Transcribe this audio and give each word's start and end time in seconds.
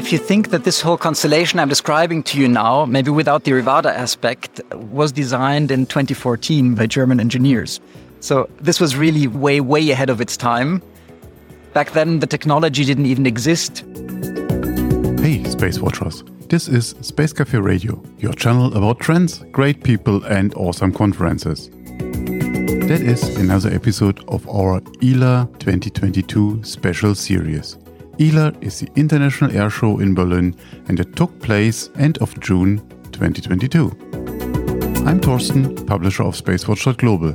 If 0.00 0.12
you 0.12 0.18
think 0.18 0.48
that 0.48 0.64
this 0.64 0.80
whole 0.80 0.96
constellation 0.96 1.58
I'm 1.58 1.68
describing 1.68 2.22
to 2.22 2.40
you 2.40 2.48
now, 2.48 2.86
maybe 2.86 3.10
without 3.10 3.44
the 3.44 3.50
Rivada 3.50 3.92
aspect, 3.94 4.58
was 4.74 5.12
designed 5.12 5.70
in 5.70 5.84
2014 5.84 6.74
by 6.74 6.86
German 6.86 7.20
engineers. 7.20 7.80
So 8.20 8.48
this 8.62 8.80
was 8.80 8.96
really 8.96 9.26
way, 9.26 9.60
way 9.60 9.90
ahead 9.90 10.08
of 10.08 10.22
its 10.22 10.38
time. 10.38 10.80
Back 11.74 11.90
then, 11.90 12.20
the 12.20 12.26
technology 12.26 12.82
didn't 12.82 13.04
even 13.04 13.26
exist. 13.26 13.84
Hey, 15.20 15.44
Space 15.44 15.78
Watchers. 15.80 16.24
This 16.48 16.66
is 16.66 16.94
Space 17.02 17.34
Cafe 17.34 17.58
Radio, 17.58 18.02
your 18.16 18.32
channel 18.32 18.74
about 18.74 19.00
trends, 19.00 19.44
great 19.52 19.84
people, 19.84 20.24
and 20.24 20.54
awesome 20.54 20.94
conferences. 20.94 21.68
That 22.88 23.02
is 23.02 23.22
another 23.36 23.68
episode 23.68 24.24
of 24.28 24.48
our 24.48 24.80
ILA 25.02 25.46
2022 25.58 26.64
special 26.64 27.14
series. 27.14 27.76
ILA 28.20 28.52
is 28.60 28.80
the 28.80 28.88
International 28.96 29.50
Air 29.56 29.70
Show 29.70 29.98
in 29.98 30.14
Berlin 30.14 30.54
and 30.88 31.00
it 31.00 31.16
took 31.16 31.40
place 31.40 31.88
end 31.96 32.18
of 32.18 32.38
June 32.38 32.86
2022. 33.12 33.86
I'm 35.06 35.18
Torsten, 35.20 35.86
publisher 35.86 36.24
of 36.24 36.34
SpaceWatch.global. 36.34 37.34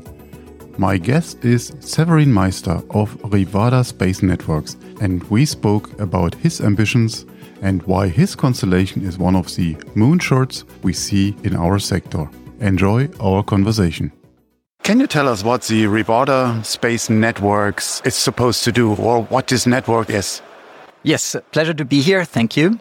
My 0.77 0.97
guest 0.97 1.43
is 1.43 1.73
Severin 1.79 2.31
Meister 2.31 2.83
of 2.91 3.17
Rivada 3.23 3.83
Space 3.83 4.21
Networks 4.21 4.77
and 5.01 5.23
we 5.31 5.43
spoke 5.43 5.99
about 5.99 6.35
his 6.35 6.61
ambitions 6.61 7.25
and 7.63 7.81
why 7.83 8.07
his 8.07 8.35
constellation 8.35 9.03
is 9.03 9.17
one 9.17 9.35
of 9.35 9.55
the 9.55 9.73
moonshots 9.95 10.65
we 10.83 10.93
see 10.93 11.35
in 11.43 11.55
our 11.55 11.79
sector. 11.79 12.29
Enjoy 12.59 13.09
our 13.19 13.41
conversation. 13.41 14.11
Can 14.83 14.99
you 14.99 15.07
tell 15.07 15.27
us 15.27 15.43
what 15.43 15.63
the 15.63 15.85
Rivada 15.85 16.63
Space 16.63 17.09
Networks 17.09 18.03
is 18.05 18.13
supposed 18.13 18.63
to 18.65 18.71
do 18.71 18.93
or 18.93 19.23
what 19.23 19.47
this 19.47 19.65
network 19.65 20.11
is? 20.11 20.43
Yes, 21.05 21.35
pleasure 21.51 21.75
to 21.75 21.85
be 21.85 22.01
here. 22.01 22.25
Thank 22.25 22.57
you. 22.57 22.79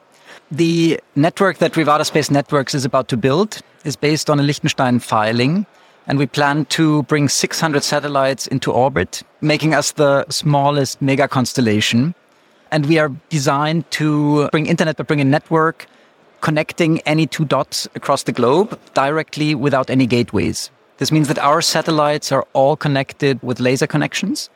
The 0.50 0.98
network 1.14 1.58
that 1.58 1.72
Rivada 1.75 2.06
Space 2.06 2.31
Networks 2.31 2.75
is 2.75 2.86
about 2.86 3.08
to 3.08 3.19
build 3.19 3.61
is 3.84 3.97
based 3.97 4.31
on 4.31 4.41
a 4.41 4.42
Liechtenstein 4.42 4.98
filing. 4.98 5.66
And 6.06 6.19
we 6.19 6.25
plan 6.25 6.64
to 6.66 7.03
bring 7.03 7.28
600 7.28 7.84
satellites 7.84 8.47
into 8.47 8.72
orbit, 8.72 9.22
making 9.42 9.75
us 9.75 9.92
the 9.92 10.25
smallest 10.31 11.03
mega 11.03 11.28
constellation. 11.28 12.14
And 12.70 12.86
we 12.86 12.98
are 12.98 13.11
designed 13.28 13.91
to 13.91 14.48
bring 14.48 14.64
internet, 14.64 14.97
but 14.97 15.06
bring 15.06 15.20
a 15.20 15.25
network 15.25 15.86
connecting 16.41 17.00
any 17.00 17.27
two 17.27 17.44
dots 17.44 17.86
across 17.94 18.22
the 18.22 18.33
globe 18.33 18.81
directly 18.94 19.55
without 19.55 19.91
any 19.91 20.06
gateways. 20.06 20.70
This 20.97 21.12
means 21.12 21.28
that 21.28 21.38
our 21.38 21.61
satellites 21.61 22.33
are 22.33 22.47
all 22.55 22.75
connected 22.75 23.42
with 23.42 23.61
laser 23.61 23.86
connections. 23.86 24.48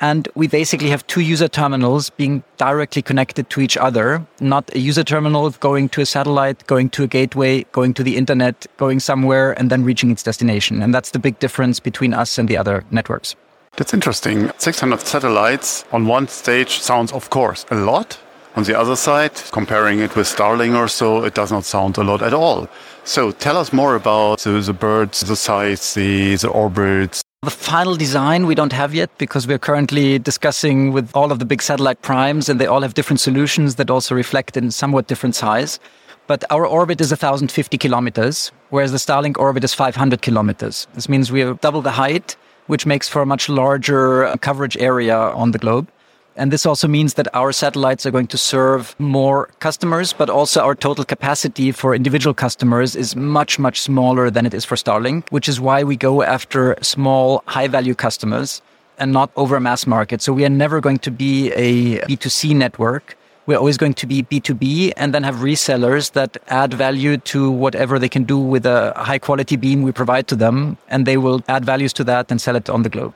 And 0.00 0.28
we 0.34 0.48
basically 0.48 0.88
have 0.88 1.06
two 1.06 1.20
user 1.20 1.46
terminals 1.46 2.08
being 2.08 2.42
directly 2.56 3.02
connected 3.02 3.50
to 3.50 3.60
each 3.60 3.76
other, 3.76 4.26
not 4.40 4.74
a 4.74 4.78
user 4.78 5.04
terminal 5.04 5.50
going 5.50 5.90
to 5.90 6.00
a 6.00 6.06
satellite, 6.06 6.66
going 6.66 6.88
to 6.90 7.02
a 7.04 7.06
gateway, 7.06 7.64
going 7.72 7.92
to 7.94 8.02
the 8.02 8.16
internet, 8.16 8.66
going 8.78 8.98
somewhere, 8.98 9.52
and 9.58 9.70
then 9.70 9.84
reaching 9.84 10.10
its 10.10 10.22
destination. 10.22 10.82
And 10.82 10.94
that's 10.94 11.10
the 11.10 11.18
big 11.18 11.38
difference 11.38 11.80
between 11.80 12.14
us 12.14 12.38
and 12.38 12.48
the 12.48 12.56
other 12.56 12.82
networks. 12.90 13.36
That's 13.76 13.92
interesting. 13.92 14.50
600 14.56 15.00
satellites 15.00 15.84
on 15.92 16.06
one 16.06 16.28
stage 16.28 16.80
sounds, 16.80 17.12
of 17.12 17.28
course, 17.28 17.66
a 17.70 17.74
lot. 17.74 18.18
On 18.56 18.64
the 18.64 18.76
other 18.76 18.96
side, 18.96 19.34
comparing 19.52 20.00
it 20.00 20.16
with 20.16 20.26
Starlink 20.26 20.76
or 20.76 20.88
so, 20.88 21.24
it 21.24 21.34
does 21.34 21.52
not 21.52 21.64
sound 21.64 21.98
a 21.98 22.02
lot 22.02 22.22
at 22.22 22.34
all. 22.34 22.68
So 23.04 23.30
tell 23.30 23.56
us 23.56 23.72
more 23.72 23.94
about 23.94 24.40
the, 24.40 24.60
the 24.60 24.72
birds, 24.72 25.20
the 25.20 25.36
size, 25.36 25.94
the, 25.94 26.34
the 26.36 26.48
orbits, 26.48 27.22
the 27.42 27.50
final 27.50 27.96
design 27.96 28.44
we 28.44 28.54
don't 28.54 28.74
have 28.74 28.94
yet 28.94 29.08
because 29.16 29.46
we're 29.46 29.58
currently 29.58 30.18
discussing 30.18 30.92
with 30.92 31.10
all 31.14 31.32
of 31.32 31.38
the 31.38 31.46
big 31.46 31.62
satellite 31.62 32.02
primes 32.02 32.50
and 32.50 32.60
they 32.60 32.66
all 32.66 32.82
have 32.82 32.92
different 32.92 33.18
solutions 33.18 33.76
that 33.76 33.88
also 33.88 34.14
reflect 34.14 34.58
in 34.58 34.70
somewhat 34.70 35.06
different 35.06 35.34
size. 35.34 35.80
But 36.26 36.44
our 36.50 36.66
orbit 36.66 37.00
is 37.00 37.10
1,050 37.10 37.78
kilometers, 37.78 38.52
whereas 38.68 38.92
the 38.92 38.98
Starlink 38.98 39.38
orbit 39.38 39.64
is 39.64 39.72
500 39.72 40.20
kilometers. 40.20 40.86
This 40.92 41.08
means 41.08 41.32
we 41.32 41.40
have 41.40 41.62
double 41.62 41.80
the 41.80 41.92
height, 41.92 42.36
which 42.66 42.84
makes 42.84 43.08
for 43.08 43.22
a 43.22 43.26
much 43.26 43.48
larger 43.48 44.36
coverage 44.42 44.76
area 44.76 45.16
on 45.16 45.52
the 45.52 45.58
globe. 45.58 45.88
And 46.36 46.52
this 46.52 46.64
also 46.64 46.88
means 46.88 47.14
that 47.14 47.28
our 47.34 47.52
satellites 47.52 48.06
are 48.06 48.10
going 48.10 48.28
to 48.28 48.38
serve 48.38 48.94
more 48.98 49.48
customers, 49.58 50.12
but 50.12 50.30
also 50.30 50.62
our 50.62 50.74
total 50.74 51.04
capacity 51.04 51.72
for 51.72 51.94
individual 51.94 52.34
customers 52.34 52.96
is 52.96 53.14
much, 53.16 53.58
much 53.58 53.80
smaller 53.80 54.30
than 54.30 54.46
it 54.46 54.54
is 54.54 54.64
for 54.64 54.76
Starlink, 54.76 55.28
which 55.30 55.48
is 55.48 55.60
why 55.60 55.82
we 55.82 55.96
go 55.96 56.22
after 56.22 56.76
small, 56.82 57.42
high 57.46 57.68
value 57.68 57.94
customers 57.94 58.62
and 58.98 59.12
not 59.12 59.30
over 59.36 59.56
a 59.56 59.60
mass 59.60 59.86
market. 59.86 60.22
So 60.22 60.32
we 60.32 60.44
are 60.44 60.50
never 60.50 60.80
going 60.80 60.98
to 60.98 61.10
be 61.10 61.50
a 61.52 61.98
B2C 62.02 62.54
network. 62.54 63.16
We're 63.46 63.58
always 63.58 63.78
going 63.78 63.94
to 63.94 64.06
be 64.06 64.22
B2B 64.22 64.92
and 64.96 65.12
then 65.12 65.24
have 65.24 65.36
resellers 65.36 66.12
that 66.12 66.36
add 66.48 66.72
value 66.74 67.16
to 67.32 67.50
whatever 67.50 67.98
they 67.98 68.08
can 68.08 68.24
do 68.24 68.38
with 68.38 68.64
a 68.64 68.92
high 68.96 69.18
quality 69.18 69.56
beam 69.56 69.82
we 69.82 69.90
provide 69.90 70.28
to 70.28 70.36
them. 70.36 70.76
And 70.88 71.06
they 71.06 71.16
will 71.16 71.42
add 71.48 71.64
values 71.64 71.92
to 71.94 72.04
that 72.04 72.30
and 72.30 72.40
sell 72.40 72.54
it 72.54 72.70
on 72.70 72.82
the 72.82 72.88
globe. 72.88 73.14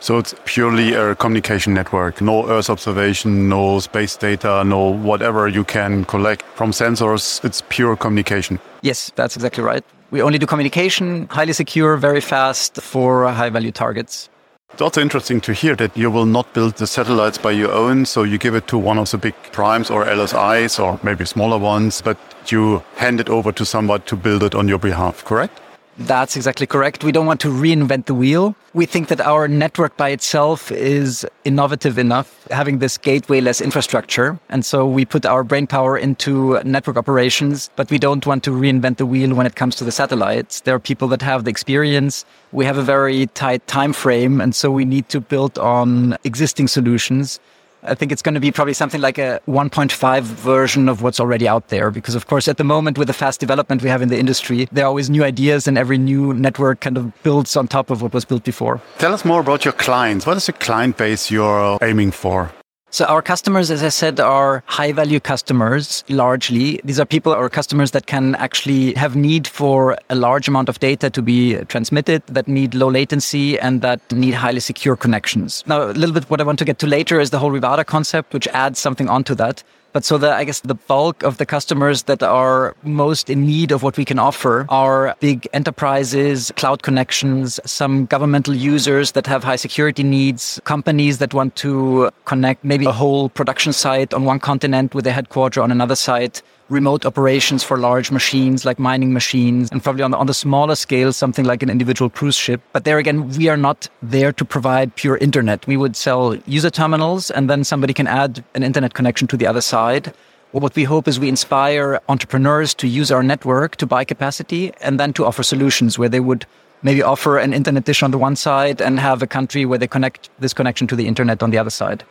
So 0.00 0.18
it's 0.18 0.34
purely 0.44 0.92
a 0.94 1.14
communication 1.14 1.74
network, 1.74 2.20
no 2.20 2.48
Earth 2.48 2.70
observation, 2.70 3.48
no 3.48 3.80
space 3.80 4.16
data, 4.16 4.62
no 4.64 4.90
whatever 4.90 5.48
you 5.48 5.64
can 5.64 6.04
collect 6.04 6.42
from 6.54 6.70
sensors. 6.70 7.44
It's 7.44 7.62
pure 7.68 7.96
communication. 7.96 8.58
Yes, 8.82 9.10
that's 9.16 9.36
exactly 9.36 9.64
right. 9.64 9.84
We 10.10 10.22
only 10.22 10.38
do 10.38 10.46
communication, 10.46 11.26
highly 11.30 11.52
secure, 11.52 11.96
very 11.96 12.20
fast 12.20 12.80
for 12.80 13.26
high 13.32 13.50
value 13.50 13.72
targets. 13.72 14.28
It's 14.72 14.82
also 14.82 15.00
interesting 15.00 15.40
to 15.42 15.52
hear 15.52 15.74
that 15.76 15.96
you 15.96 16.10
will 16.10 16.26
not 16.26 16.52
build 16.52 16.76
the 16.76 16.86
satellites 16.86 17.38
by 17.38 17.52
your 17.52 17.72
own. 17.72 18.04
So 18.04 18.24
you 18.24 18.36
give 18.36 18.54
it 18.54 18.68
to 18.68 18.76
one 18.76 18.98
of 18.98 19.10
the 19.10 19.16
big 19.16 19.34
primes 19.50 19.90
or 19.90 20.04
LSIs 20.04 20.78
or 20.78 21.00
maybe 21.02 21.24
smaller 21.24 21.56
ones, 21.56 22.02
but 22.02 22.18
you 22.48 22.82
hand 22.96 23.18
it 23.18 23.28
over 23.28 23.52
to 23.52 23.64
someone 23.64 24.02
to 24.02 24.16
build 24.16 24.42
it 24.42 24.54
on 24.54 24.68
your 24.68 24.78
behalf, 24.78 25.24
correct? 25.24 25.60
That's 25.98 26.36
exactly 26.36 26.66
correct. 26.66 27.04
We 27.04 27.12
don't 27.12 27.24
want 27.24 27.40
to 27.40 27.48
reinvent 27.48 28.04
the 28.04 28.12
wheel. 28.14 28.54
We 28.74 28.84
think 28.84 29.08
that 29.08 29.20
our 29.20 29.48
network 29.48 29.96
by 29.96 30.10
itself 30.10 30.70
is 30.70 31.26
innovative 31.44 31.98
enough, 31.98 32.46
having 32.50 32.80
this 32.80 32.98
gateway-less 32.98 33.62
infrastructure. 33.62 34.38
And 34.50 34.64
so 34.64 34.86
we 34.86 35.06
put 35.06 35.24
our 35.24 35.42
brain 35.42 35.66
power 35.66 35.96
into 35.96 36.60
network 36.64 36.98
operations, 36.98 37.70
but 37.76 37.90
we 37.90 37.98
don't 37.98 38.26
want 38.26 38.44
to 38.44 38.50
reinvent 38.50 38.98
the 38.98 39.06
wheel 39.06 39.34
when 39.34 39.46
it 39.46 39.56
comes 39.56 39.74
to 39.76 39.84
the 39.84 39.92
satellites. 39.92 40.60
There 40.60 40.74
are 40.74 40.78
people 40.78 41.08
that 41.08 41.22
have 41.22 41.44
the 41.44 41.50
experience. 41.50 42.26
We 42.52 42.66
have 42.66 42.76
a 42.76 42.82
very 42.82 43.28
tight 43.28 43.66
time 43.66 43.94
frame. 43.94 44.42
And 44.42 44.54
so 44.54 44.70
we 44.70 44.84
need 44.84 45.08
to 45.08 45.20
build 45.20 45.58
on 45.58 46.18
existing 46.24 46.68
solutions 46.68 47.40
I 47.86 47.94
think 47.94 48.12
it's 48.12 48.22
going 48.22 48.34
to 48.34 48.40
be 48.40 48.50
probably 48.50 48.74
something 48.74 49.00
like 49.00 49.18
a 49.18 49.40
1.5 49.46 50.22
version 50.22 50.88
of 50.88 51.02
what's 51.02 51.20
already 51.20 51.46
out 51.46 51.68
there. 51.68 51.90
Because, 51.90 52.14
of 52.14 52.26
course, 52.26 52.48
at 52.48 52.56
the 52.56 52.64
moment, 52.64 52.98
with 52.98 53.08
the 53.08 53.14
fast 53.14 53.40
development 53.40 53.82
we 53.82 53.88
have 53.88 54.02
in 54.02 54.08
the 54.08 54.18
industry, 54.18 54.68
there 54.72 54.84
are 54.84 54.88
always 54.88 55.08
new 55.08 55.24
ideas, 55.24 55.68
and 55.68 55.78
every 55.78 55.98
new 55.98 56.34
network 56.34 56.80
kind 56.80 56.96
of 56.96 57.22
builds 57.22 57.56
on 57.56 57.68
top 57.68 57.90
of 57.90 58.02
what 58.02 58.12
was 58.12 58.24
built 58.24 58.44
before. 58.44 58.80
Tell 58.98 59.14
us 59.14 59.24
more 59.24 59.40
about 59.40 59.64
your 59.64 59.72
clients. 59.72 60.26
What 60.26 60.36
is 60.36 60.46
the 60.46 60.52
client 60.52 60.96
base 60.96 61.30
you're 61.30 61.78
aiming 61.82 62.10
for? 62.10 62.52
So 62.90 63.04
our 63.06 63.20
customers, 63.20 63.70
as 63.70 63.82
I 63.82 63.88
said, 63.88 64.20
are 64.20 64.62
high 64.66 64.92
value 64.92 65.18
customers 65.18 66.04
largely. 66.08 66.80
These 66.84 67.00
are 67.00 67.04
people 67.04 67.32
or 67.32 67.50
customers 67.50 67.90
that 67.90 68.06
can 68.06 68.36
actually 68.36 68.94
have 68.94 69.16
need 69.16 69.48
for 69.48 69.98
a 70.08 70.14
large 70.14 70.46
amount 70.46 70.68
of 70.68 70.78
data 70.78 71.10
to 71.10 71.20
be 71.20 71.56
transmitted, 71.64 72.22
that 72.28 72.46
need 72.46 72.74
low 72.74 72.88
latency 72.88 73.58
and 73.58 73.82
that 73.82 74.00
need 74.12 74.34
highly 74.34 74.60
secure 74.60 74.96
connections. 74.96 75.64
Now, 75.66 75.90
a 75.90 75.92
little 75.92 76.14
bit 76.14 76.30
what 76.30 76.40
I 76.40 76.44
want 76.44 76.60
to 76.60 76.64
get 76.64 76.78
to 76.78 76.86
later 76.86 77.20
is 77.20 77.30
the 77.30 77.40
whole 77.40 77.50
Rivada 77.50 77.84
concept, 77.84 78.32
which 78.32 78.46
adds 78.48 78.78
something 78.78 79.08
onto 79.08 79.34
that. 79.34 79.64
But 79.96 80.04
so 80.04 80.18
the, 80.18 80.30
I 80.30 80.44
guess 80.44 80.60
the 80.60 80.74
bulk 80.74 81.22
of 81.22 81.38
the 81.38 81.46
customers 81.46 82.02
that 82.02 82.22
are 82.22 82.76
most 82.82 83.30
in 83.30 83.46
need 83.46 83.72
of 83.72 83.82
what 83.82 83.96
we 83.96 84.04
can 84.04 84.18
offer 84.18 84.66
are 84.68 85.16
big 85.20 85.48
enterprises, 85.54 86.52
cloud 86.56 86.82
connections, 86.82 87.58
some 87.64 88.04
governmental 88.04 88.54
users 88.54 89.12
that 89.12 89.26
have 89.26 89.42
high 89.42 89.56
security 89.56 90.02
needs, 90.02 90.60
companies 90.64 91.16
that 91.16 91.32
want 91.32 91.56
to 91.56 92.10
connect 92.26 92.62
maybe 92.62 92.84
a 92.84 92.92
whole 92.92 93.30
production 93.30 93.72
site 93.72 94.12
on 94.12 94.26
one 94.26 94.38
continent 94.38 94.94
with 94.94 95.06
a 95.06 95.12
headquarter 95.12 95.62
on 95.62 95.70
another 95.70 95.96
site 95.96 96.42
remote 96.68 97.06
operations 97.06 97.62
for 97.62 97.76
large 97.78 98.10
machines 98.10 98.64
like 98.64 98.78
mining 98.78 99.12
machines 99.12 99.70
and 99.70 99.82
probably 99.82 100.02
on 100.02 100.10
the, 100.10 100.16
on 100.16 100.26
the 100.26 100.34
smaller 100.34 100.74
scale 100.74 101.12
something 101.12 101.44
like 101.44 101.62
an 101.62 101.70
individual 101.70 102.10
cruise 102.10 102.34
ship. 102.34 102.60
But 102.72 102.84
there 102.84 102.98
again 102.98 103.28
we 103.28 103.48
are 103.48 103.56
not 103.56 103.88
there 104.02 104.32
to 104.32 104.44
provide 104.44 104.96
pure 104.96 105.16
internet. 105.18 105.66
We 105.66 105.76
would 105.76 105.94
sell 105.96 106.34
user 106.46 106.70
terminals 106.70 107.30
and 107.30 107.48
then 107.48 107.62
somebody 107.62 107.94
can 107.94 108.08
add 108.08 108.42
an 108.54 108.62
internet 108.62 108.94
connection 108.94 109.28
to 109.28 109.36
the 109.36 109.46
other 109.46 109.60
side. 109.60 110.12
What 110.50 110.74
we 110.74 110.84
hope 110.84 111.06
is 111.06 111.20
we 111.20 111.28
inspire 111.28 112.00
entrepreneurs 112.08 112.74
to 112.74 112.88
use 112.88 113.12
our 113.12 113.22
network 113.22 113.76
to 113.76 113.86
buy 113.86 114.04
capacity 114.04 114.72
and 114.80 114.98
then 114.98 115.12
to 115.14 115.24
offer 115.24 115.42
solutions 115.42 115.98
where 115.98 116.08
they 116.08 116.20
would 116.20 116.46
maybe 116.82 117.02
offer 117.02 117.38
an 117.38 117.52
internet 117.52 117.84
dish 117.84 118.02
on 118.02 118.10
the 118.10 118.18
one 118.18 118.36
side 118.36 118.80
and 118.80 118.98
have 118.98 119.22
a 119.22 119.26
country 119.26 119.64
where 119.64 119.78
they 119.78 119.86
connect 119.86 120.30
this 120.38 120.52
connection 120.52 120.86
to 120.86 120.96
the 120.96 121.06
internet 121.06 121.42
on 121.42 121.50
the 121.50 121.58
other 121.58 121.70
side 121.70 122.04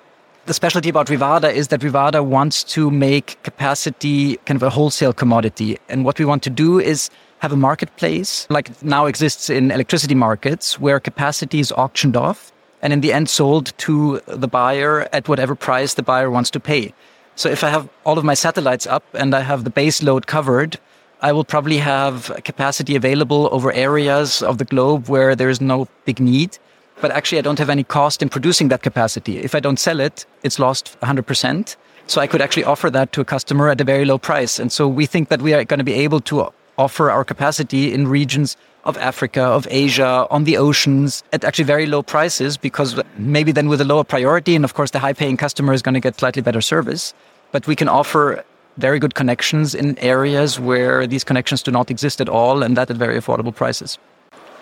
the 0.45 0.53
specialty 0.53 0.89
about 0.89 1.07
Rivada 1.07 1.51
is 1.51 1.69
that 1.69 1.79
Rivada 1.79 2.23
wants 2.23 2.63
to 2.65 2.91
make 2.91 3.41
capacity 3.41 4.37
kind 4.45 4.55
of 4.55 4.63
a 4.63 4.69
wholesale 4.69 5.13
commodity. 5.13 5.79
And 5.89 6.05
what 6.05 6.19
we 6.19 6.25
want 6.25 6.43
to 6.43 6.51
do 6.51 6.79
is 6.79 7.09
have 7.39 7.51
a 7.51 7.55
marketplace 7.55 8.47
like 8.49 8.81
now 8.83 9.07
exists 9.07 9.49
in 9.49 9.71
electricity 9.71 10.15
markets 10.15 10.79
where 10.79 10.99
capacity 10.99 11.59
is 11.59 11.71
auctioned 11.71 12.15
off 12.15 12.51
and 12.81 12.93
in 12.93 13.01
the 13.01 13.11
end 13.11 13.27
sold 13.27 13.73
to 13.79 14.21
the 14.27 14.47
buyer 14.47 15.07
at 15.11 15.27
whatever 15.27 15.55
price 15.55 15.95
the 15.95 16.03
buyer 16.03 16.29
wants 16.29 16.51
to 16.51 16.59
pay. 16.59 16.93
So 17.35 17.49
if 17.49 17.63
I 17.63 17.69
have 17.69 17.89
all 18.05 18.17
of 18.17 18.23
my 18.23 18.35
satellites 18.35 18.85
up 18.85 19.03
and 19.13 19.33
I 19.33 19.41
have 19.41 19.63
the 19.63 19.69
base 19.71 20.03
load 20.03 20.27
covered, 20.27 20.77
I 21.21 21.31
will 21.31 21.43
probably 21.43 21.77
have 21.79 22.31
capacity 22.43 22.95
available 22.95 23.49
over 23.51 23.71
areas 23.71 24.43
of 24.43 24.59
the 24.59 24.65
globe 24.65 25.09
where 25.09 25.35
there 25.35 25.49
is 25.49 25.59
no 25.59 25.87
big 26.05 26.19
need. 26.19 26.59
But 27.01 27.11
actually, 27.11 27.39
I 27.39 27.41
don't 27.41 27.59
have 27.59 27.69
any 27.69 27.83
cost 27.83 28.21
in 28.21 28.29
producing 28.29 28.69
that 28.69 28.81
capacity. 28.81 29.39
If 29.39 29.53
I 29.53 29.59
don't 29.59 29.77
sell 29.79 29.99
it, 29.99 30.25
it's 30.43 30.59
lost 30.59 30.97
100%. 31.01 31.75
So 32.07 32.21
I 32.21 32.27
could 32.27 32.41
actually 32.41 32.63
offer 32.63 32.89
that 32.91 33.11
to 33.13 33.21
a 33.21 33.25
customer 33.25 33.69
at 33.69 33.81
a 33.81 33.83
very 33.83 34.05
low 34.05 34.17
price. 34.17 34.59
And 34.59 34.71
so 34.71 34.87
we 34.87 35.05
think 35.05 35.29
that 35.29 35.41
we 35.41 35.53
are 35.53 35.63
going 35.63 35.79
to 35.79 35.83
be 35.83 35.93
able 35.93 36.21
to 36.21 36.53
offer 36.77 37.09
our 37.09 37.23
capacity 37.23 37.93
in 37.93 38.07
regions 38.07 38.57
of 38.83 38.97
Africa, 38.97 39.41
of 39.41 39.67
Asia, 39.71 40.27
on 40.29 40.43
the 40.43 40.57
oceans 40.57 41.23
at 41.33 41.43
actually 41.43 41.65
very 41.65 41.87
low 41.87 42.03
prices 42.03 42.57
because 42.57 43.01
maybe 43.17 43.51
then 43.51 43.67
with 43.67 43.81
a 43.81 43.85
lower 43.85 44.03
priority. 44.03 44.55
And 44.55 44.63
of 44.63 44.75
course, 44.75 44.91
the 44.91 44.99
high 44.99 45.13
paying 45.13 45.37
customer 45.37 45.73
is 45.73 45.81
going 45.81 45.95
to 45.95 45.99
get 45.99 46.19
slightly 46.19 46.41
better 46.41 46.61
service. 46.61 47.13
But 47.51 47.65
we 47.65 47.75
can 47.75 47.89
offer 47.89 48.43
very 48.77 48.99
good 48.99 49.15
connections 49.15 49.73
in 49.73 49.97
areas 49.99 50.59
where 50.59 51.07
these 51.07 51.23
connections 51.23 51.63
do 51.63 51.71
not 51.71 51.89
exist 51.89 52.21
at 52.21 52.29
all 52.29 52.61
and 52.61 52.77
that 52.77 52.91
at 52.91 52.97
very 52.97 53.17
affordable 53.19 53.55
prices. 53.55 53.97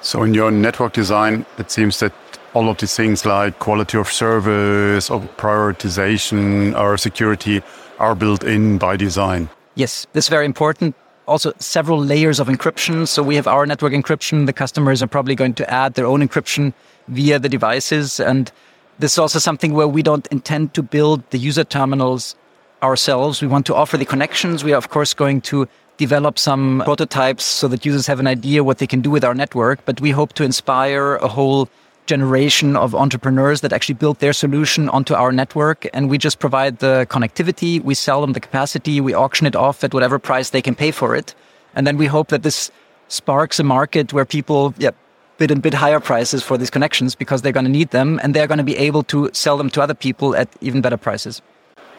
So, 0.04 0.24
in 0.24 0.34
your 0.34 0.52
network 0.52 0.94
design, 0.94 1.46
it 1.58 1.72
seems 1.72 2.00
that 2.00 2.14
all 2.54 2.70
of 2.70 2.78
these 2.78 2.96
things 2.96 3.26
like 3.26 3.58
quality 3.60 3.98
of 3.98 4.12
service 4.12 5.10
or 5.10 5.22
prioritization 5.38 6.78
or 6.78 6.98
security 6.98 7.64
are 8.00 8.14
built 8.14 8.44
in 8.44 8.78
by 8.78 8.98
design. 8.98 9.50
Yes, 9.76 10.06
this 10.14 10.26
is 10.26 10.30
very 10.30 10.46
important 10.46 10.96
also 11.28 11.54
several 11.60 12.04
layers 12.04 12.40
of 12.40 12.48
encryption. 12.48 13.08
So 13.08 13.24
we 13.24 13.36
have 13.36 13.48
our 13.48 13.66
network 13.66 13.94
encryption. 13.94 14.46
The 14.46 14.54
customers 14.54 15.02
are 15.02 15.08
probably 15.08 15.36
going 15.36 15.54
to 15.56 15.74
add 15.74 15.94
their 15.94 16.06
own 16.06 16.28
encryption 16.28 16.74
via 17.08 17.40
the 17.40 17.50
devices. 17.50 18.20
And 18.20 18.52
this 19.00 19.14
is 19.14 19.18
also 19.18 19.40
something 19.40 19.74
where 19.74 19.88
we 19.88 20.04
don't 20.04 20.28
intend 20.28 20.74
to 20.74 20.84
build 20.84 21.24
the 21.32 21.38
user 21.38 21.64
terminals 21.64 22.36
ourselves. 22.84 23.42
We 23.42 23.48
want 23.48 23.66
to 23.68 23.76
offer 23.76 23.98
the 23.98 24.06
connections. 24.06 24.64
We 24.64 24.74
are, 24.74 24.78
of 24.78 24.90
course, 24.90 25.14
going 25.14 25.42
to 25.42 25.68
develop 25.98 26.38
some 26.38 26.82
prototypes 26.86 27.44
so 27.44 27.68
that 27.68 27.86
users 27.86 28.08
have 28.08 28.20
an 28.20 28.28
idea 28.28 28.64
what 28.64 28.80
they 28.80 28.88
can 28.88 29.02
do 29.02 29.10
with 29.10 29.24
our 29.24 29.34
network. 29.34 29.86
But 29.86 30.02
we 30.02 30.12
hope 30.12 30.34
to 30.34 30.44
inspire 30.44 31.16
a 31.16 31.28
whole 31.28 31.70
generation 32.06 32.76
of 32.76 32.94
entrepreneurs 32.94 33.62
that 33.62 33.72
actually 33.72 33.96
build 33.96 34.20
their 34.20 34.34
solution 34.34 34.90
onto 34.90 35.14
our 35.14 35.32
network. 35.32 35.88
And 35.94 36.10
we 36.10 36.18
just 36.18 36.40
provide 36.40 36.80
the 36.80 37.08
connectivity, 37.10 37.82
we 37.82 37.94
sell 37.94 38.22
them 38.22 38.34
the 38.34 38.40
capacity, 38.40 39.00
we 39.00 39.14
auction 39.14 39.48
it 39.48 39.56
off 39.56 39.84
at 39.84 39.94
whatever 39.94 40.20
price 40.20 40.50
they 40.50 40.62
can 40.62 40.76
pay 40.76 40.92
for 40.92 41.16
it. 41.16 41.34
And 41.76 41.88
then 41.88 41.98
we 41.98 42.08
hope 42.08 42.28
that 42.28 42.44
this 42.44 42.72
sparks 43.08 43.60
a 43.60 43.64
market 43.64 44.12
where 44.12 44.26
people 44.26 44.74
yeah, 44.78 44.92
bid 45.38 45.52
and 45.52 45.62
bid 45.62 45.74
higher 45.74 46.00
prices 46.00 46.44
for 46.44 46.58
these 46.58 46.70
connections 46.70 47.16
because 47.16 47.42
they're 47.42 47.52
going 47.52 47.66
to 47.66 47.72
need 47.72 47.92
them 47.92 48.20
and 48.22 48.34
they're 48.34 48.48
going 48.48 48.58
to 48.58 48.64
be 48.64 48.78
able 48.78 49.04
to 49.04 49.30
sell 49.34 49.58
them 49.58 49.70
to 49.70 49.82
other 49.82 49.94
people 49.94 50.36
at 50.36 50.50
even 50.62 50.82
better 50.82 50.98
prices. 50.98 51.42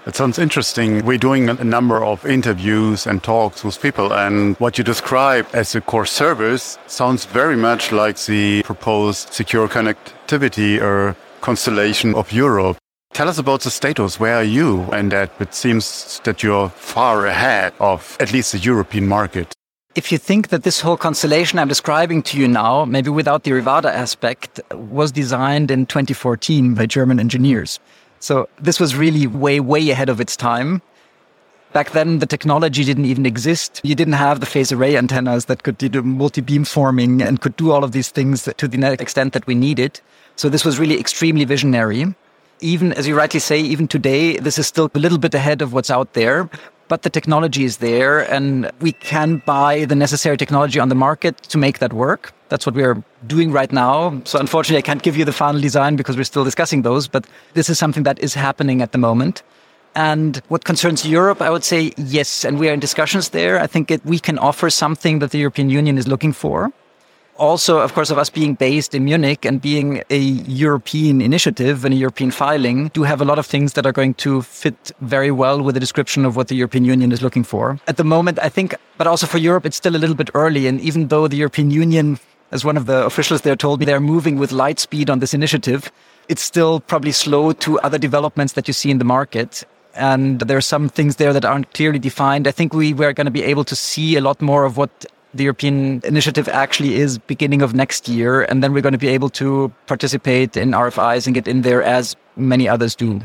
It 0.06 0.14
sounds 0.14 0.38
interesting. 0.38 1.02
We're 1.06 1.16
doing 1.16 1.48
a 1.48 1.64
number 1.64 2.04
of 2.04 2.26
interviews 2.26 3.06
and 3.06 3.22
talks 3.22 3.64
with 3.64 3.80
people, 3.80 4.12
and 4.12 4.54
what 4.56 4.76
you 4.76 4.84
describe 4.84 5.46
as 5.54 5.74
a 5.74 5.80
core 5.80 6.04
service 6.04 6.78
sounds 6.86 7.24
very 7.24 7.56
much 7.56 7.90
like 7.90 8.18
the 8.26 8.62
proposed 8.64 9.32
secure 9.32 9.66
connectivity 9.66 10.78
or 10.78 11.16
constellation 11.40 12.14
of 12.14 12.32
Europe. 12.32 12.76
Tell 13.14 13.30
us 13.30 13.38
about 13.38 13.62
the 13.62 13.70
status. 13.70 14.20
Where 14.20 14.36
are 14.36 14.44
you? 14.44 14.82
And 14.92 15.10
that 15.12 15.30
it 15.40 15.54
seems 15.54 16.20
that 16.24 16.42
you're 16.42 16.68
far 16.68 17.24
ahead 17.24 17.72
of 17.80 18.18
at 18.20 18.30
least 18.30 18.52
the 18.52 18.58
European 18.58 19.06
market. 19.06 19.54
If 19.94 20.12
you 20.12 20.18
think 20.18 20.48
that 20.48 20.64
this 20.64 20.80
whole 20.80 20.96
constellation 20.98 21.58
I'm 21.58 21.68
describing 21.68 22.22
to 22.24 22.38
you 22.38 22.48
now, 22.48 22.84
maybe 22.84 23.08
without 23.08 23.44
the 23.44 23.52
Rivada 23.52 23.90
aspect, 23.90 24.60
was 24.72 25.12
designed 25.12 25.70
in 25.70 25.86
2014 25.86 26.74
by 26.74 26.84
German 26.84 27.20
engineers. 27.20 27.78
So 28.24 28.48
this 28.58 28.80
was 28.80 28.96
really 28.96 29.26
way, 29.26 29.60
way 29.60 29.90
ahead 29.90 30.08
of 30.08 30.18
its 30.18 30.34
time. 30.34 30.80
Back 31.74 31.90
then, 31.90 32.20
the 32.20 32.26
technology 32.26 32.82
didn't 32.82 33.04
even 33.04 33.26
exist. 33.26 33.82
You 33.84 33.94
didn't 33.94 34.14
have 34.14 34.40
the 34.40 34.46
phase 34.46 34.72
array 34.72 34.96
antennas 34.96 35.44
that 35.44 35.62
could 35.62 35.76
do 35.76 36.02
multi-beam 36.02 36.64
forming 36.64 37.20
and 37.20 37.42
could 37.42 37.54
do 37.56 37.70
all 37.70 37.84
of 37.84 37.92
these 37.92 38.08
things 38.08 38.48
to 38.56 38.66
the 38.66 38.92
extent 38.98 39.34
that 39.34 39.46
we 39.46 39.54
needed. 39.54 40.00
So 40.36 40.48
this 40.48 40.64
was 40.64 40.78
really 40.78 40.98
extremely 40.98 41.44
visionary. 41.44 42.14
Even, 42.60 42.94
as 42.94 43.06
you 43.06 43.14
rightly 43.14 43.40
say, 43.40 43.60
even 43.60 43.86
today, 43.86 44.38
this 44.38 44.58
is 44.58 44.66
still 44.66 44.90
a 44.94 44.98
little 44.98 45.18
bit 45.18 45.34
ahead 45.34 45.60
of 45.60 45.74
what's 45.74 45.90
out 45.90 46.14
there 46.14 46.48
but 46.88 47.02
the 47.02 47.10
technology 47.10 47.64
is 47.64 47.78
there 47.78 48.20
and 48.32 48.70
we 48.80 48.92
can 48.92 49.42
buy 49.46 49.84
the 49.84 49.94
necessary 49.94 50.36
technology 50.36 50.78
on 50.78 50.88
the 50.88 50.94
market 50.94 51.36
to 51.44 51.58
make 51.58 51.78
that 51.78 51.92
work. 51.92 52.32
That's 52.48 52.66
what 52.66 52.74
we're 52.74 53.02
doing 53.26 53.52
right 53.52 53.72
now. 53.72 54.20
So 54.24 54.38
unfortunately, 54.38 54.78
I 54.78 54.82
can't 54.82 55.02
give 55.02 55.16
you 55.16 55.24
the 55.24 55.32
final 55.32 55.60
design 55.60 55.96
because 55.96 56.16
we're 56.16 56.24
still 56.24 56.44
discussing 56.44 56.82
those, 56.82 57.08
but 57.08 57.26
this 57.54 57.68
is 57.68 57.78
something 57.78 58.02
that 58.04 58.18
is 58.18 58.34
happening 58.34 58.82
at 58.82 58.92
the 58.92 58.98
moment. 58.98 59.42
And 59.94 60.42
what 60.48 60.64
concerns 60.64 61.06
Europe, 61.06 61.40
I 61.40 61.50
would 61.50 61.64
say 61.64 61.92
yes. 61.96 62.44
And 62.44 62.58
we 62.58 62.68
are 62.68 62.72
in 62.72 62.80
discussions 62.80 63.30
there. 63.30 63.60
I 63.60 63.66
think 63.66 63.90
it, 63.90 64.04
we 64.04 64.18
can 64.18 64.38
offer 64.38 64.68
something 64.68 65.20
that 65.20 65.30
the 65.30 65.38
European 65.38 65.70
Union 65.70 65.98
is 65.98 66.08
looking 66.08 66.32
for 66.32 66.72
also, 67.36 67.78
of 67.78 67.94
course, 67.94 68.10
of 68.10 68.18
us 68.18 68.30
being 68.30 68.54
based 68.54 68.94
in 68.94 69.04
Munich 69.04 69.44
and 69.44 69.60
being 69.60 70.02
a 70.10 70.18
European 70.18 71.20
initiative 71.20 71.84
and 71.84 71.94
a 71.94 71.96
European 71.96 72.30
filing, 72.30 72.88
do 72.88 73.02
have 73.02 73.20
a 73.20 73.24
lot 73.24 73.38
of 73.38 73.46
things 73.46 73.72
that 73.74 73.86
are 73.86 73.92
going 73.92 74.14
to 74.14 74.42
fit 74.42 74.92
very 75.00 75.30
well 75.30 75.62
with 75.62 75.74
the 75.74 75.80
description 75.80 76.24
of 76.24 76.36
what 76.36 76.48
the 76.48 76.54
European 76.54 76.84
Union 76.84 77.12
is 77.12 77.22
looking 77.22 77.44
for. 77.44 77.78
At 77.86 77.96
the 77.96 78.04
moment, 78.04 78.38
I 78.40 78.48
think, 78.48 78.74
but 78.96 79.06
also 79.06 79.26
for 79.26 79.38
Europe, 79.38 79.66
it's 79.66 79.76
still 79.76 79.96
a 79.96 79.98
little 79.98 80.16
bit 80.16 80.30
early. 80.34 80.66
And 80.66 80.80
even 80.80 81.08
though 81.08 81.28
the 81.28 81.36
European 81.36 81.70
Union, 81.70 82.18
as 82.50 82.64
one 82.64 82.76
of 82.76 82.86
the 82.86 83.04
officials 83.04 83.42
there 83.42 83.56
told 83.56 83.80
me, 83.80 83.86
they're 83.86 84.00
moving 84.00 84.38
with 84.38 84.52
light 84.52 84.78
speed 84.78 85.10
on 85.10 85.18
this 85.18 85.34
initiative, 85.34 85.90
it's 86.28 86.42
still 86.42 86.80
probably 86.80 87.12
slow 87.12 87.52
to 87.52 87.78
other 87.80 87.98
developments 87.98 88.54
that 88.54 88.68
you 88.68 88.74
see 88.74 88.90
in 88.90 88.98
the 88.98 89.04
market 89.04 89.64
and 89.96 90.40
there 90.40 90.56
are 90.56 90.60
some 90.62 90.88
things 90.88 91.16
there 91.16 91.32
that 91.32 91.44
aren't 91.44 91.72
clearly 91.72 92.00
defined. 92.00 92.48
I 92.48 92.50
think 92.50 92.74
we 92.74 92.92
were 92.92 93.12
going 93.12 93.26
to 93.26 93.30
be 93.30 93.44
able 93.44 93.62
to 93.64 93.76
see 93.76 94.16
a 94.16 94.20
lot 94.20 94.42
more 94.42 94.64
of 94.64 94.76
what 94.76 95.06
the 95.34 95.44
European 95.44 96.00
initiative 96.04 96.48
actually 96.48 96.94
is 96.94 97.18
beginning 97.18 97.62
of 97.62 97.74
next 97.74 98.08
year. 98.08 98.42
And 98.42 98.62
then 98.62 98.72
we're 98.72 98.82
going 98.82 98.92
to 98.92 98.98
be 98.98 99.08
able 99.08 99.28
to 99.30 99.72
participate 99.86 100.56
in 100.56 100.70
RFIs 100.70 101.26
and 101.26 101.34
get 101.34 101.48
in 101.48 101.62
there 101.62 101.82
as 101.82 102.16
many 102.36 102.68
others 102.68 102.94
do. 102.94 103.20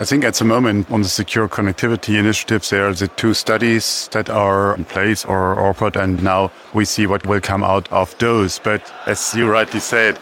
I 0.00 0.04
think 0.04 0.22
at 0.22 0.34
the 0.34 0.44
moment 0.44 0.88
on 0.92 1.02
the 1.02 1.08
secure 1.08 1.48
connectivity 1.48 2.18
initiatives, 2.18 2.70
there 2.70 2.86
are 2.86 2.94
the 2.94 3.08
two 3.08 3.34
studies 3.34 4.08
that 4.12 4.30
are 4.30 4.76
in 4.76 4.84
place 4.84 5.24
or 5.24 5.58
offered, 5.58 5.96
and 5.96 6.22
now 6.22 6.52
we 6.72 6.84
see 6.84 7.08
what 7.08 7.26
will 7.26 7.40
come 7.40 7.64
out 7.64 7.90
of 7.90 8.16
those. 8.18 8.60
But 8.60 8.80
as 9.06 9.34
you 9.34 9.50
rightly 9.50 9.80
said, 9.80 10.16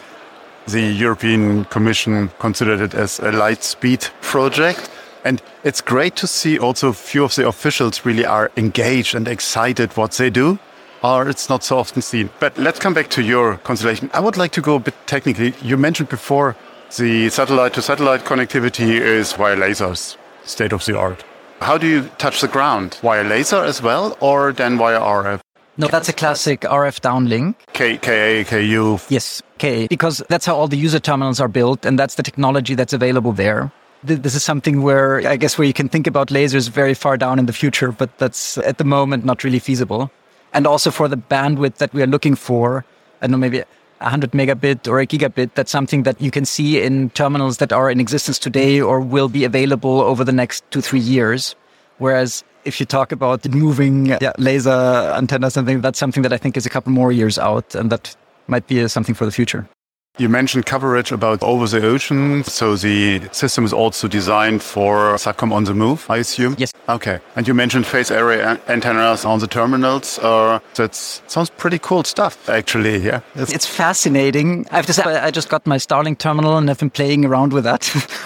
the 0.66 0.80
European 0.80 1.66
Commission 1.66 2.30
considered 2.38 2.80
it 2.80 2.94
as 2.94 3.20
a 3.20 3.32
light 3.32 3.62
speed 3.62 4.06
project. 4.22 4.90
And 5.24 5.42
it's 5.62 5.82
great 5.82 6.16
to 6.16 6.26
see 6.26 6.58
also 6.58 6.88
a 6.88 6.94
few 6.94 7.24
of 7.24 7.34
the 7.34 7.46
officials 7.46 8.06
really 8.06 8.24
are 8.24 8.50
engaged 8.56 9.14
and 9.14 9.28
excited 9.28 9.94
what 9.96 10.12
they 10.12 10.30
do 10.30 10.58
or 11.06 11.28
it's 11.28 11.48
not 11.48 11.62
so 11.62 11.78
often 11.78 12.02
seen. 12.02 12.30
But 12.40 12.58
let's 12.58 12.78
come 12.78 12.94
back 12.94 13.08
to 13.10 13.22
your 13.22 13.58
constellation. 13.58 14.10
I 14.12 14.20
would 14.20 14.36
like 14.36 14.52
to 14.52 14.60
go 14.60 14.76
a 14.76 14.80
bit 14.80 14.94
technically. 15.06 15.54
You 15.62 15.76
mentioned 15.76 16.08
before 16.08 16.56
the 16.96 17.28
satellite 17.30 17.74
to 17.74 17.82
satellite 17.82 18.24
connectivity 18.24 19.00
is 19.00 19.32
via 19.32 19.56
lasers, 19.56 20.16
state 20.44 20.72
of 20.72 20.84
the 20.84 20.98
art. 20.98 21.24
How 21.60 21.78
do 21.78 21.86
you 21.86 22.02
touch 22.18 22.40
the 22.40 22.48
ground? 22.48 22.98
Via 23.02 23.24
laser 23.24 23.64
as 23.64 23.80
well, 23.80 24.16
or 24.20 24.52
then 24.52 24.76
via 24.76 25.00
RF? 25.00 25.40
No, 25.78 25.88
that's 25.88 26.08
a 26.08 26.12
classic 26.12 26.62
RF 26.62 27.00
downlink. 27.00 27.54
K, 27.72 27.98
KA, 27.98 28.48
KU. 28.48 28.98
Yes, 29.08 29.42
KA, 29.58 29.86
because 29.88 30.22
that's 30.28 30.46
how 30.46 30.56
all 30.56 30.68
the 30.68 30.76
user 30.76 31.00
terminals 31.00 31.40
are 31.40 31.48
built, 31.48 31.84
and 31.84 31.98
that's 31.98 32.14
the 32.14 32.22
technology 32.22 32.74
that's 32.74 32.92
available 32.92 33.32
there. 33.32 33.70
This 34.02 34.34
is 34.34 34.42
something 34.42 34.82
where 34.82 35.26
I 35.26 35.36
guess 35.36 35.58
where 35.58 35.66
you 35.66 35.72
can 35.72 35.88
think 35.88 36.06
about 36.06 36.28
lasers 36.28 36.68
very 36.68 36.94
far 36.94 37.16
down 37.16 37.38
in 37.38 37.46
the 37.46 37.52
future, 37.52 37.90
but 37.90 38.16
that's 38.18 38.58
at 38.58 38.78
the 38.78 38.84
moment 38.84 39.24
not 39.24 39.42
really 39.42 39.58
feasible 39.58 40.10
and 40.56 40.66
also 40.66 40.90
for 40.90 41.06
the 41.06 41.16
bandwidth 41.16 41.76
that 41.76 41.92
we 41.92 42.02
are 42.02 42.06
looking 42.06 42.34
for. 42.34 42.84
I 43.20 43.26
don't 43.26 43.32
know, 43.32 43.36
maybe 43.36 43.62
100 43.98 44.32
megabit 44.32 44.88
or 44.88 44.98
a 45.00 45.06
gigabit. 45.06 45.50
That's 45.54 45.70
something 45.70 46.02
that 46.04 46.20
you 46.20 46.30
can 46.30 46.46
see 46.46 46.82
in 46.82 47.10
terminals 47.10 47.58
that 47.58 47.72
are 47.72 47.90
in 47.90 48.00
existence 48.00 48.38
today 48.38 48.80
or 48.80 49.00
will 49.00 49.28
be 49.28 49.44
available 49.44 50.00
over 50.00 50.24
the 50.24 50.32
next 50.32 50.64
two, 50.70 50.80
three 50.80 51.00
years. 51.00 51.54
Whereas 51.98 52.42
if 52.64 52.80
you 52.80 52.86
talk 52.86 53.12
about 53.12 53.46
moving 53.48 54.06
yeah, 54.06 54.32
laser 54.38 54.70
antenna, 55.14 55.50
something 55.50 55.82
that's 55.82 55.98
something 55.98 56.22
that 56.22 56.32
I 56.32 56.38
think 56.38 56.56
is 56.56 56.64
a 56.64 56.70
couple 56.70 56.90
more 56.90 57.12
years 57.12 57.38
out, 57.38 57.74
and 57.74 57.92
that 57.92 58.16
might 58.48 58.66
be 58.66 58.88
something 58.88 59.14
for 59.14 59.26
the 59.26 59.32
future. 59.32 59.68
You 60.18 60.30
mentioned 60.30 60.64
coverage 60.64 61.12
about 61.12 61.42
over 61.42 61.66
the 61.66 61.86
ocean. 61.86 62.42
So 62.44 62.74
the 62.74 63.20
system 63.32 63.66
is 63.66 63.72
also 63.74 64.08
designed 64.08 64.62
for 64.62 65.14
SATCOM 65.16 65.52
on 65.52 65.64
the 65.64 65.74
move, 65.74 66.06
I 66.08 66.16
assume? 66.16 66.56
Yes. 66.56 66.72
Okay. 66.88 67.20
And 67.34 67.46
you 67.46 67.52
mentioned 67.52 67.86
phase 67.86 68.10
array 68.10 68.40
antennas 68.66 69.26
on 69.26 69.40
the 69.40 69.46
terminals. 69.46 70.18
Uh, 70.18 70.60
that 70.76 70.94
sounds 70.94 71.50
pretty 71.50 71.78
cool 71.78 72.02
stuff, 72.04 72.48
actually. 72.48 72.96
Yeah. 73.04 73.20
It's, 73.34 73.52
it's, 73.52 73.66
fascinating. 73.66 74.66
I 74.70 74.76
have 74.76 74.86
to 74.86 74.94
say, 74.94 75.02
I 75.02 75.30
just 75.30 75.50
got 75.50 75.66
my 75.66 75.76
Starlink 75.76 76.16
terminal 76.16 76.56
and 76.56 76.70
I've 76.70 76.78
been 76.78 76.88
playing 76.88 77.26
around 77.26 77.52
with 77.52 77.64
that 77.64 77.84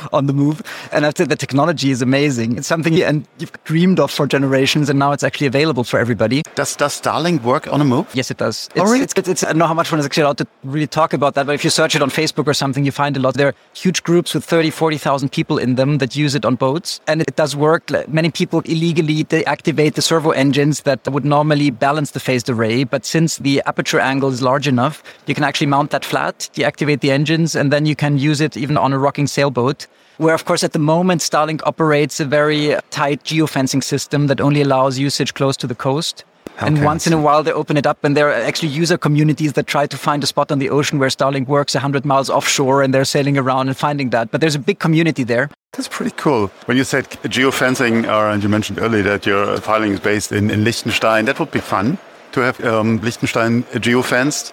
on 0.12 0.26
the 0.26 0.32
move. 0.32 0.62
And 0.92 1.04
I 1.04 1.10
say, 1.16 1.24
the 1.24 1.34
technology 1.34 1.90
is 1.90 2.02
amazing. 2.02 2.58
It's 2.58 2.68
something 2.68 3.02
and 3.02 3.26
you've 3.38 3.52
dreamed 3.64 3.98
of 3.98 4.12
for 4.12 4.28
generations 4.28 4.88
and 4.88 4.98
now 4.98 5.10
it's 5.10 5.24
actually 5.24 5.48
available 5.48 5.82
for 5.82 5.98
everybody. 5.98 6.42
Does, 6.54 6.76
does 6.76 7.00
Starlink 7.00 7.42
work 7.42 7.66
on 7.72 7.80
a 7.80 7.84
move? 7.84 8.08
Yes, 8.14 8.30
it 8.30 8.36
does. 8.36 8.68
It's, 8.74 8.80
oh, 8.80 8.84
really? 8.84 9.00
It's, 9.00 9.14
it's, 9.16 9.28
it's, 9.28 9.42
I 9.42 9.48
don't 9.48 9.58
know 9.58 9.66
how 9.66 9.74
much 9.74 9.90
one 9.90 9.98
is 9.98 10.06
actually 10.06 10.22
allowed 10.22 10.38
to 10.38 10.46
really 10.62 10.86
talk 10.86 11.12
about 11.12 11.34
that, 11.34 11.46
but 11.46 11.56
if 11.56 11.64
you 11.64 11.70
search 11.80 11.94
it 11.94 12.02
on 12.02 12.10
Facebook 12.10 12.46
or 12.46 12.52
something, 12.52 12.84
you 12.84 12.92
find 12.92 13.16
a 13.16 13.20
lot. 13.20 13.32
There 13.32 13.48
are 13.48 13.54
huge 13.72 14.02
groups 14.02 14.34
with 14.34 14.44
30, 14.44 14.68
40,000 14.68 15.32
people 15.32 15.56
in 15.56 15.76
them 15.76 15.96
that 15.96 16.14
use 16.14 16.34
it 16.34 16.44
on 16.44 16.56
boats. 16.56 17.00
And 17.06 17.22
it 17.22 17.36
does 17.36 17.56
work. 17.56 17.90
Many 18.06 18.30
people 18.30 18.60
illegally 18.66 19.24
deactivate 19.24 19.94
the 19.94 20.02
servo 20.02 20.32
engines 20.32 20.82
that 20.82 21.08
would 21.08 21.24
normally 21.24 21.70
balance 21.70 22.10
the 22.10 22.20
phased 22.20 22.50
array. 22.50 22.84
But 22.84 23.06
since 23.06 23.38
the 23.38 23.62
aperture 23.64 23.98
angle 23.98 24.28
is 24.28 24.42
large 24.42 24.68
enough, 24.68 25.02
you 25.26 25.34
can 25.34 25.42
actually 25.42 25.68
mount 25.68 25.90
that 25.92 26.04
flat, 26.04 26.50
deactivate 26.52 27.00
the 27.00 27.12
engines, 27.12 27.56
and 27.56 27.72
then 27.72 27.86
you 27.86 27.96
can 27.96 28.18
use 28.18 28.42
it 28.42 28.58
even 28.58 28.76
on 28.76 28.92
a 28.92 28.98
rocking 28.98 29.26
sailboat 29.26 29.86
where 30.18 30.34
of 30.34 30.44
course 30.44 30.62
at 30.62 30.72
the 30.74 30.78
moment 30.78 31.22
Starlink 31.22 31.62
operates 31.64 32.20
a 32.20 32.26
very 32.26 32.76
tight 32.90 33.24
geofencing 33.24 33.82
system 33.82 34.26
that 34.26 34.38
only 34.38 34.60
allows 34.60 34.98
usage 34.98 35.32
close 35.32 35.56
to 35.56 35.66
the 35.66 35.74
coast. 35.74 36.24
Okay. 36.60 36.66
And 36.66 36.84
once 36.84 37.06
in 37.06 37.14
a 37.14 37.20
while 37.20 37.42
they 37.42 37.52
open 37.52 37.78
it 37.78 37.86
up 37.86 38.04
and 38.04 38.14
there 38.14 38.28
are 38.28 38.34
actually 38.34 38.68
user 38.68 38.98
communities 38.98 39.54
that 39.54 39.66
try 39.66 39.86
to 39.86 39.96
find 39.96 40.22
a 40.22 40.26
spot 40.26 40.52
on 40.52 40.58
the 40.58 40.68
ocean 40.68 40.98
where 40.98 41.08
Starlink 41.08 41.46
works 41.46 41.74
100 41.74 42.04
miles 42.04 42.28
offshore 42.28 42.82
and 42.82 42.92
they're 42.92 43.06
sailing 43.06 43.38
around 43.38 43.68
and 43.68 43.76
finding 43.76 44.10
that. 44.10 44.30
But 44.30 44.42
there's 44.42 44.56
a 44.56 44.58
big 44.58 44.78
community 44.78 45.24
there. 45.24 45.48
That's 45.72 45.88
pretty 45.88 46.14
cool. 46.16 46.48
When 46.66 46.76
you 46.76 46.84
said 46.84 47.08
geofencing, 47.24 48.06
uh, 48.06 48.32
and 48.32 48.42
you 48.42 48.50
mentioned 48.50 48.78
earlier 48.78 49.02
that 49.04 49.24
your 49.24 49.56
filing 49.58 49.92
is 49.92 50.00
based 50.00 50.32
in, 50.32 50.50
in 50.50 50.64
Liechtenstein, 50.64 51.24
that 51.24 51.38
would 51.40 51.50
be 51.50 51.60
fun 51.60 51.96
to 52.32 52.40
have 52.40 52.62
um, 52.64 52.98
Liechtenstein 52.98 53.62
geofenced. 53.80 54.52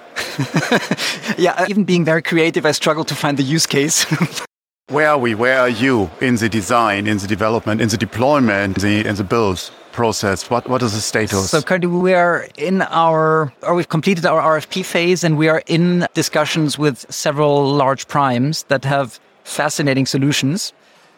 yeah, 1.37 1.65
even 1.67 1.83
being 1.83 2.05
very 2.05 2.21
creative, 2.21 2.65
I 2.65 2.71
struggle 2.71 3.03
to 3.03 3.15
find 3.15 3.37
the 3.37 3.43
use 3.43 3.65
case. 3.65 4.05
Where 4.89 5.09
are 5.09 5.17
we? 5.17 5.35
Where 5.35 5.59
are 5.59 5.67
you 5.67 6.09
in 6.21 6.37
the 6.37 6.47
design, 6.47 7.07
in 7.07 7.17
the 7.17 7.27
development, 7.27 7.81
in 7.81 7.89
the 7.89 7.97
deployment, 7.97 8.77
in 8.77 8.83
the, 9.03 9.09
in 9.09 9.15
the 9.17 9.23
build 9.25 9.69
process? 9.91 10.49
What 10.49 10.69
what 10.69 10.81
is 10.81 10.93
the 10.93 11.01
status? 11.01 11.49
So 11.49 11.61
currently 11.61 11.89
we 11.89 12.13
are 12.13 12.47
in 12.55 12.81
our, 12.83 13.51
or 13.63 13.75
we've 13.75 13.89
completed 13.89 14.25
our 14.25 14.41
RFP 14.41 14.85
phase, 14.85 15.25
and 15.25 15.37
we 15.37 15.49
are 15.49 15.61
in 15.67 16.07
discussions 16.13 16.79
with 16.79 17.05
several 17.09 17.69
large 17.69 18.07
primes 18.07 18.63
that 18.69 18.85
have 18.85 19.19
fascinating 19.43 20.05
solutions. 20.05 20.71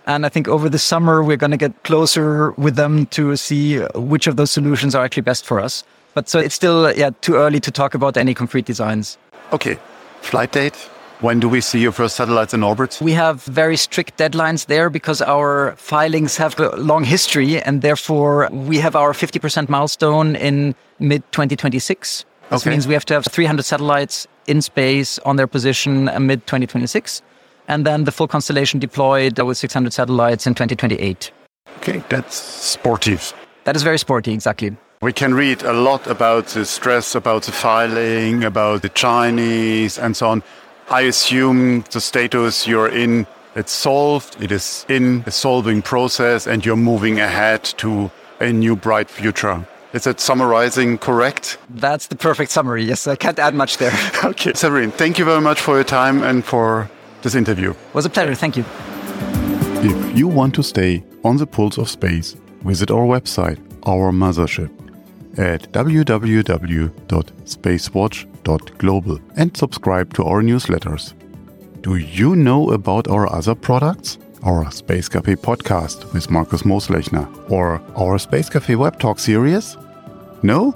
And 0.07 0.25
I 0.25 0.29
think 0.29 0.47
over 0.47 0.67
the 0.67 0.79
summer 0.79 1.21
we're 1.21 1.37
going 1.37 1.51
to 1.51 1.57
get 1.57 1.83
closer 1.83 2.53
with 2.53 2.75
them 2.75 3.05
to 3.17 3.35
see 3.35 3.81
which 3.93 4.25
of 4.25 4.35
those 4.35 4.49
solutions 4.49 4.95
are 4.95 5.05
actually 5.05 5.29
best 5.29 5.45
for 5.45 5.59
us. 5.59 5.83
But 6.15 6.27
so 6.27 6.39
it's 6.39 6.55
still 6.55 6.91
yeah 6.97 7.11
too 7.21 7.35
early 7.35 7.59
to 7.59 7.69
talk 7.69 7.93
about 7.93 8.17
any 8.17 8.33
concrete 8.33 8.65
designs. 8.65 9.19
Okay, 9.53 9.77
flight 10.21 10.53
date 10.53 10.89
when 11.21 11.39
do 11.39 11.49
we 11.49 11.61
see 11.61 11.79
your 11.79 11.91
first 11.91 12.15
satellites 12.15 12.53
in 12.53 12.63
orbit? 12.63 12.97
We 13.01 13.11
have 13.13 13.43
very 13.43 13.77
strict 13.77 14.17
deadlines 14.17 14.67
there 14.67 14.89
because 14.89 15.21
our 15.21 15.75
filings 15.75 16.37
have 16.37 16.59
a 16.59 16.75
long 16.77 17.03
history 17.03 17.61
and 17.61 17.81
therefore 17.81 18.49
we 18.51 18.77
have 18.77 18.95
our 18.95 19.13
50% 19.13 19.69
milestone 19.69 20.35
in 20.35 20.75
mid 20.99 21.23
2026. 21.31 22.25
This 22.49 22.61
okay. 22.61 22.69
means 22.69 22.87
we 22.87 22.93
have 22.93 23.05
to 23.05 23.13
have 23.13 23.25
300 23.25 23.63
satellites 23.63 24.27
in 24.47 24.61
space 24.61 25.19
on 25.19 25.35
their 25.35 25.47
position 25.47 26.05
mid 26.25 26.45
2026 26.47 27.21
and 27.67 27.85
then 27.85 28.05
the 28.05 28.11
full 28.11 28.27
constellation 28.27 28.79
deployed 28.79 29.39
with 29.39 29.57
600 29.57 29.93
satellites 29.93 30.47
in 30.47 30.55
2028. 30.55 31.31
Okay, 31.77 32.03
that's 32.09 32.35
sportive. 32.35 33.33
That 33.65 33.75
is 33.75 33.83
very 33.83 33.99
sporty, 33.99 34.33
exactly. 34.33 34.75
We 35.01 35.13
can 35.13 35.33
read 35.33 35.63
a 35.63 35.71
lot 35.71 36.07
about 36.07 36.47
the 36.47 36.65
stress, 36.65 37.15
about 37.15 37.43
the 37.43 37.51
filing, 37.51 38.43
about 38.43 38.81
the 38.81 38.89
Chinese, 38.89 39.97
and 39.97 40.17
so 40.17 40.27
on. 40.27 40.43
I 40.91 41.01
assume 41.01 41.83
the 41.91 42.01
status 42.01 42.65
you're 42.65 42.87
in, 42.87 43.27
it's 43.55 43.71
solved, 43.71 44.41
it 44.41 44.51
is 44.51 44.87
in 44.89 45.23
a 45.27 45.31
solving 45.31 45.83
process, 45.83 46.47
and 46.47 46.65
you're 46.65 46.75
moving 46.75 47.19
ahead 47.19 47.63
to 47.77 48.09
a 48.39 48.51
new 48.51 48.75
bright 48.75 49.07
future. 49.07 49.67
Is 49.93 50.05
that 50.05 50.19
summarizing 50.19 50.97
correct? 50.97 51.59
That's 51.69 52.07
the 52.07 52.15
perfect 52.15 52.49
summary. 52.49 52.83
Yes, 52.83 53.05
I 53.05 53.15
can't 53.15 53.37
add 53.37 53.53
much 53.53 53.77
there. 53.77 53.91
okay. 54.23 54.53
Severin, 54.53 54.89
thank 54.89 55.19
you 55.19 55.25
very 55.25 55.41
much 55.41 55.61
for 55.61 55.75
your 55.75 55.83
time 55.83 56.23
and 56.23 56.43
for 56.43 56.89
this 57.21 57.35
interview. 57.35 57.71
It 57.71 57.93
was 57.93 58.05
a 58.05 58.09
pleasure. 58.09 58.33
Thank 58.33 58.57
you. 58.57 58.65
If 59.81 60.17
you 60.17 60.27
want 60.27 60.55
to 60.55 60.63
stay 60.63 61.03
on 61.23 61.37
the 61.37 61.45
pulse 61.45 61.77
of 61.77 61.87
space, 61.87 62.35
visit 62.63 62.89
our 62.89 63.05
website, 63.05 63.59
our 63.85 64.11
mothership, 64.11 64.71
at 65.37 65.71
www.spacewatch.global 68.43 69.19
and 69.35 69.55
subscribe 69.55 70.13
to 70.13 70.23
our 70.23 70.41
newsletters. 70.41 71.13
Do 71.81 71.95
you 71.95 72.35
know 72.35 72.71
about 72.71 73.07
our 73.07 73.31
other 73.31 73.55
products? 73.55 74.17
Our 74.43 74.71
Space 74.71 75.09
Cafe 75.09 75.35
podcast 75.35 76.13
with 76.13 76.31
Markus 76.31 76.63
Moslechner 76.63 77.27
or 77.51 77.81
our 77.97 78.17
Space 78.17 78.49
Cafe 78.49 78.75
Web 78.75 78.99
Talk 78.99 79.19
series? 79.19 79.77
No? 80.43 80.71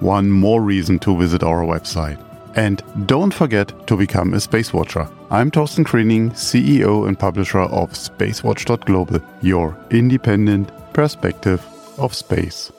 One 0.00 0.30
more 0.30 0.62
reason 0.62 0.98
to 1.00 1.18
visit 1.18 1.42
our 1.42 1.64
website. 1.64 2.24
And 2.56 2.82
don't 3.06 3.34
forget 3.34 3.86
to 3.86 3.96
become 3.96 4.34
a 4.34 4.40
Space 4.40 4.72
Watcher. 4.72 5.08
I'm 5.30 5.50
Torsten 5.50 5.84
Kriening, 5.84 6.32
CEO 6.32 7.06
and 7.06 7.18
publisher 7.18 7.60
of 7.60 7.92
SpaceWatch.global, 7.92 9.20
your 9.42 9.76
independent 9.90 10.70
perspective 10.92 11.64
of 11.98 12.14
space. 12.14 12.72